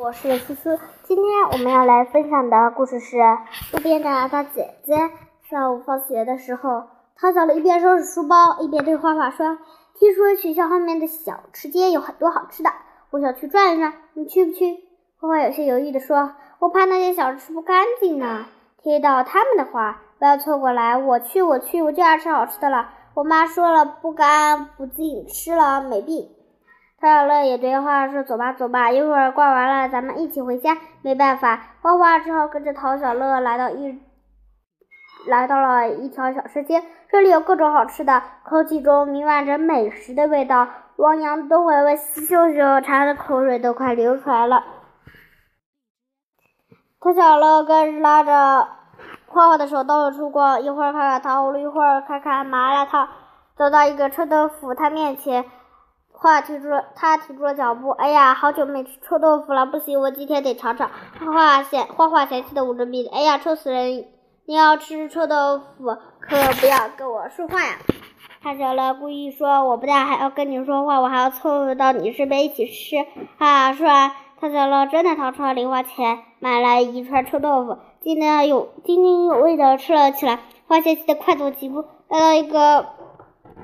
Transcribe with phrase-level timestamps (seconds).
[0.00, 3.16] 我是思思，今天我们要来分享的故事是
[3.72, 4.94] 路边的大姐姐。
[5.50, 6.84] 上午放学的时候，
[7.16, 9.58] 唐小乐一边收拾书包，一边对花花说
[9.98, 12.70] ：“听说学校后面的小吃街有很多好吃的，
[13.10, 14.84] 我想去转一转，你去不去？”
[15.18, 18.46] 花花有些犹豫地说：“我怕那些小吃不干净呢。”
[18.80, 22.90] 听到他们的话，不要凑过来，我去，我去，我就爱吃好吃的了。
[23.14, 26.30] 我妈说了，不干不净，吃了没病。
[27.00, 34.00] 唐小乐也对花花说：“走吧，走吧，一会儿逛完了，咱们一起回家。”没办法，花花只好跟着陶小乐来到一
[35.28, 36.82] 来到了一条小吃街。
[37.08, 40.66] 这里有各种好吃的，空气中弥漫着美食的味道。
[40.96, 44.64] 汪洋、东维维、西秀秀馋的口水都快流出来了。
[47.00, 48.68] 陶小乐跟拉着
[49.28, 53.08] 花花的手到处逛，一会儿看看糖葫芦，一会儿看看麻辣烫，
[53.56, 55.44] 走到一个臭豆腐摊面前。
[56.20, 57.90] 花停住，他停住了脚步。
[57.90, 60.90] 哎呀，好久没吃臭豆腐了，不行，我今天得尝尝。
[61.20, 63.10] 花花嫌花花嫌弃的捂着鼻子。
[63.12, 64.04] 哎呀，臭死人！
[64.44, 67.76] 你要吃臭豆腐，可不要跟我说话呀！
[68.42, 72.96] 唐小乐故意说：“我不但还要跟你说话，我还要凑到你身边一起吃。”
[73.38, 80.40] 啊，说完，唐小乐真的掏出了零花钱，买了一串臭豆腐，津津有津津有味的吃了起来。
[80.66, 82.86] 花嫌弃的快走几步，来到一个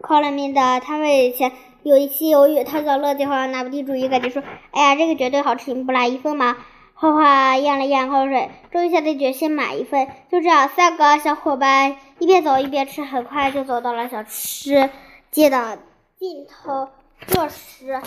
[0.00, 1.52] 烤冷面的摊位前。
[1.84, 4.40] 有一些犹豫，唐小乐最后拿不定主意，感觉说
[4.70, 6.56] ：“哎呀，这个绝对好吃，你不来一份吗？”
[6.94, 10.06] 花花咽了咽口水，终于下定决心买一份。
[10.30, 14.90] 就这样，三个小伙伴一边走一边吃，很快就走到了小吃
[15.32, 15.80] 街的
[16.16, 16.88] 尽头。
[17.26, 18.00] 这时，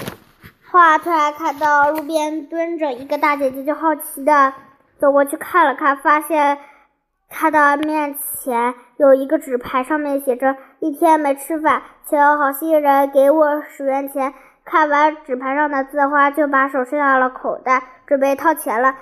[0.71, 4.53] 花突然看到路边蹲着一个大姐姐，就好奇的
[4.97, 6.59] 走过去看了看，发现。
[7.27, 10.55] 她的面前有一个纸牌，上面写着
[10.85, 14.31] “一天没吃饭，请好心人给我十元钱”。
[14.63, 18.93] 看完纸牌上的字花，就把手伸到了口袋，准备掏钱了。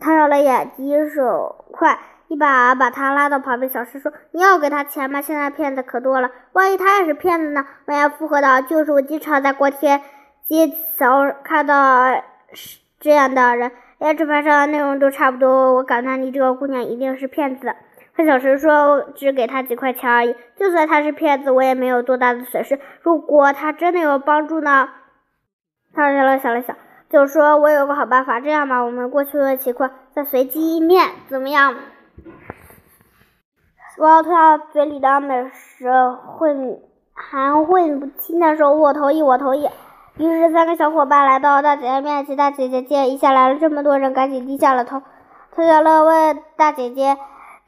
[0.00, 5.20] 他小了眼疾手快，一把把他拉到旁边，小声说：“你要给他钱吗？
[5.20, 10.00] 现在骗子可多了，万一他也是骗子呢？”王艳附和道：“就是我经常在过天
[10.46, 12.22] 街桥看到
[13.00, 17.74] 这样的人。”连纸牌上的内容都差不多，我感叹你这个姑娘一定是骗子。
[18.20, 22.78] 他小声说：“只给他几块钱而已，就算他是骗子，我也没有多大的损失。
[23.00, 24.90] 如果他真的有帮助呢？”
[25.94, 26.76] 他小乐想了想，
[27.08, 31.74] 就说：“我有个好办法，这样吧，我们过去问情况，再随机应变，怎么样？”
[33.96, 35.90] 我要吞下嘴里的美食，
[36.36, 36.78] 混
[37.14, 39.66] 含混不清的时候：“我同意，我同意。”
[40.18, 42.36] 于是，三个小伙伴来到大姐姐面前。
[42.36, 45.00] 大姐姐见一下来了这么多人，赶紧低下了头。
[45.56, 47.16] 唐小乐问大姐姐：“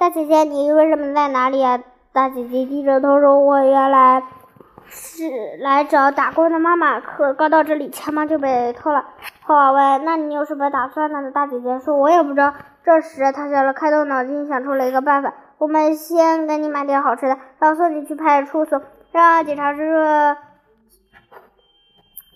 [0.03, 1.79] 大姐姐，你为什么在哪里啊？”
[2.13, 4.21] 大姐姐低着头说：“我原来
[4.89, 9.05] 是来找打工的妈妈，可刚到这里，钱包就被偷了。”
[9.47, 12.53] 花花问：“那你有什么打算呢？”大姐姐说：“我也不知道。”
[12.85, 18.83] 这时，她想了开动脑筋，想出了一个办法：“我们先给你买点好吃的，然后送你去派出所，
[19.13, 20.37] 让警察叔叔。”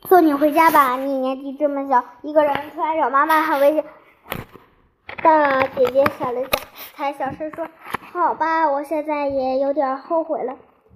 [0.06, 3.84] 送你回家吧，你年纪这么小，一个人出来找妈妈很危险。
[5.20, 6.50] 大姐姐想了想，
[6.96, 7.66] 才小声说
[8.10, 10.54] ：“好吧，我现在也有点后悔了，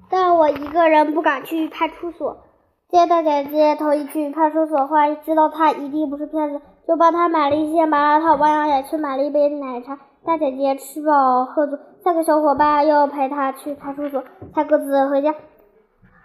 [0.08, 2.38] 但我一个人不敢去派出所。”
[2.88, 8.38] 见大姐姐同意去派出所，话知道她一定不是骗子，就帮她买了一些麻辣烫。
[8.38, 9.98] 王洋也去买了一杯奶茶。
[10.24, 14.24] 大姐姐吃饱喝足，三个小伙伴又陪她去派出所，
[14.54, 15.34] 才各自回家。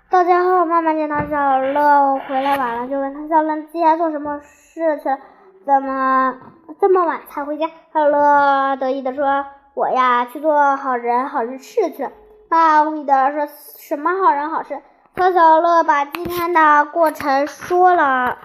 [0.09, 5.17] 到家后，妈妈见到小乐回来晚了，就问他小乐今天做什么事去了？
[5.65, 6.37] 怎么
[6.79, 7.69] 这么晚才回家？
[7.93, 12.11] 小乐得意地说：“我呀，去做好人好事去了。”
[12.49, 13.45] 妈妈无语地说
[13.77, 14.81] ：“什么好人好事？”
[15.15, 18.37] 唐小乐把今天的过程说了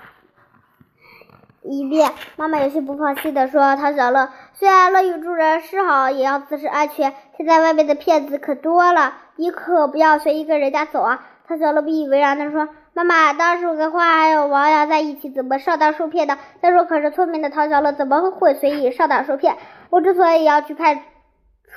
[1.62, 2.10] 一遍。
[2.36, 7.14] 妈妈有些不放心的说：“唐小乐，虽然乐于助人是好，也要自身安全。
[7.36, 16.38] 现在外面的骗子可多了，你可不要随意跟人家走啊。”唐小乐不以为然的说：“妈妈，当时我跟花还有王洋在一起，怎么上当受骗的？
[16.60, 19.56] 再说，可是聪明的唐小乐怎么会随意上当受骗？
[19.91, 21.03] 我之所以要去派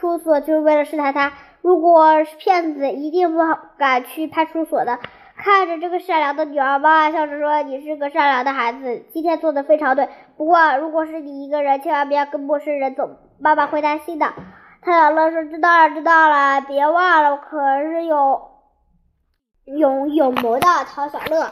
[0.04, 1.32] 出所，就是为了试探他。
[1.62, 3.40] 如果是骗子，一定不
[3.78, 5.00] 敢去派出所的。”
[5.38, 10.10] 看着这个善良的女儿，妈妈笑着说：“你是个善良的孩子，今天做的非常对。
[10.36, 13.10] 不过，如果是你一个人，千万不要跟陌生人走，
[13.40, 14.34] 妈妈会担心的。”
[14.84, 18.50] 唐小乐说：“知道了，知道了，别忘了，可是有。”
[19.66, 21.50] 有有谋的唐小乐。